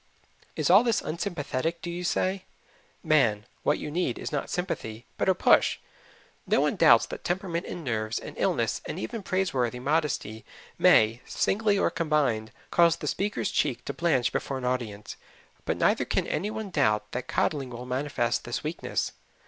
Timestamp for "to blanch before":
13.85-14.57